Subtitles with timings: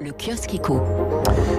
[0.00, 0.82] Le kiosque éco.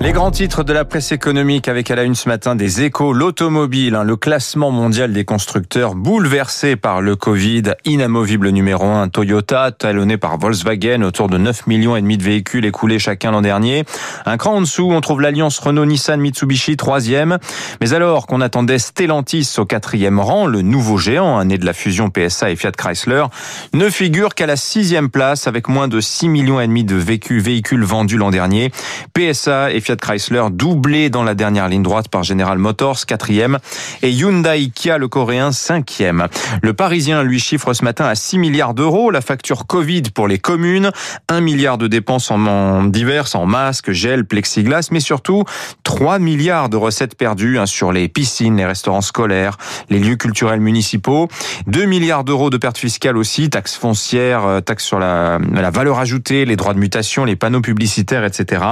[0.00, 3.12] Les grands titres de la presse économique avec à la une ce matin des échos,
[3.12, 9.70] l'automobile, hein, le classement mondial des constructeurs bouleversé par le Covid, inamovible numéro 1, Toyota,
[9.70, 13.84] talonné par Volkswagen, autour de 9 millions et demi de véhicules écoulés chacun l'an dernier.
[14.26, 17.38] Un cran en dessous, on trouve l'alliance Renault-Nissan-Mitsubishi, troisième.
[17.80, 22.10] Mais alors qu'on attendait Stellantis au quatrième rang, le nouveau géant, né de la fusion
[22.10, 23.24] PSA et Fiat Chrysler,
[23.72, 27.84] ne figure qu'à la sixième place avec moins de 6 millions et demi de véhicules
[27.84, 28.70] vendus l'an dernier.
[29.14, 33.58] PSA et Fiat Chrysler doublés dans la dernière ligne droite par General Motors, quatrième,
[34.02, 36.28] et Hyundai Kia, le coréen, cinquième.
[36.62, 40.38] Le Parisien lui chiffre ce matin à 6 milliards d'euros la facture Covid pour les
[40.38, 40.90] communes,
[41.28, 45.44] 1 milliard de dépenses en diverses, en masques, gel, plexiglas, mais surtout
[45.84, 49.58] 3 milliards de recettes perdues hein, sur les piscines, les restaurants scolaires,
[49.90, 51.28] les lieux culturels municipaux,
[51.66, 55.98] 2 milliards d'euros de pertes fiscales aussi, taxes foncières, euh, taxes sur la, la valeur
[55.98, 58.62] ajoutée, les droits de mutation, les panneaux publicitaires, etc.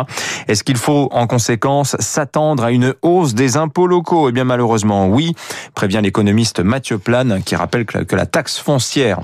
[0.49, 4.29] Est-ce qu'il faut en conséquence s'attendre à une hausse des impôts locaux?
[4.29, 5.35] Eh bien malheureusement oui,
[5.75, 9.21] prévient l'économiste Mathieu Plane qui rappelle que la taxe foncière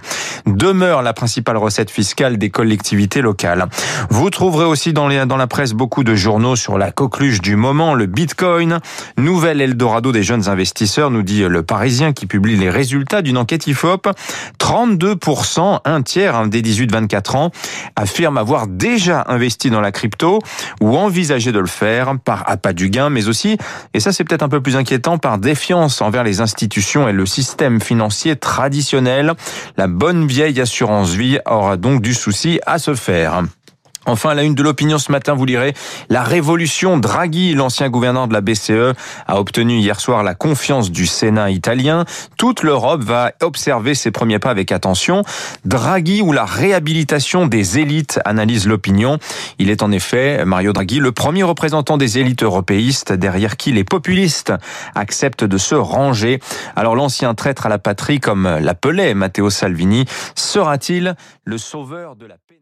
[0.47, 3.67] demeure la principale recette fiscale des collectivités locales.
[4.11, 8.07] Vous trouverez aussi dans, la presse beaucoup de journaux sur la coqueluche du moment, le
[8.07, 8.79] Bitcoin,
[9.17, 13.67] nouvel Eldorado des jeunes investisseurs, nous dit le Parisien qui publie les résultats d'une enquête
[13.67, 14.09] IFOP.
[14.59, 17.51] 32%, un tiers des 18-24 ans,
[17.97, 20.39] affirment avoir déjà investi dans la crypto
[20.81, 23.59] ou envisager de le faire par appât du gain, mais aussi,
[23.93, 27.27] et ça c'est peut-être un peu plus inquiétant, par défiance envers les institutions et le
[27.27, 29.35] système financier traditionnel.
[29.77, 33.43] La bonne vieille assurance vie aura donc du souci à se faire.
[34.11, 35.73] Enfin, la une de l'opinion ce matin, vous lirez
[36.09, 38.97] la révolution Draghi, l'ancien gouverneur de la BCE,
[39.29, 42.05] a obtenu hier soir la confiance du Sénat italien.
[42.37, 45.23] Toute l'Europe va observer ses premiers pas avec attention.
[45.65, 49.19] Draghi ou la réhabilitation des élites, analyse l'opinion.
[49.61, 53.85] Il est en effet, Mario Draghi, le premier représentant des élites européistes derrière qui les
[53.85, 54.53] populistes
[54.97, 56.41] acceptent de se ranger.
[56.75, 60.05] Alors l'ancien traître à la patrie, comme l'appelait Matteo Salvini,
[60.35, 62.61] sera-t-il le sauveur de la paix